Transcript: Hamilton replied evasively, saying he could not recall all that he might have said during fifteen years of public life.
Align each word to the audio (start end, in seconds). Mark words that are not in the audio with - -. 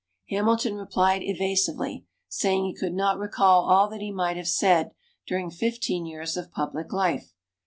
Hamilton 0.29 0.77
replied 0.77 1.21
evasively, 1.21 2.07
saying 2.27 2.65
he 2.65 2.73
could 2.73 2.95
not 2.95 3.19
recall 3.19 3.65
all 3.69 3.87
that 3.87 4.01
he 4.01 4.11
might 4.11 4.35
have 4.35 4.47
said 4.47 4.93
during 5.27 5.51
fifteen 5.51 6.07
years 6.07 6.35
of 6.35 6.51
public 6.51 6.91
life. 6.91 7.35